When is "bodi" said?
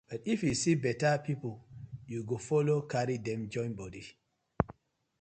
3.75-4.03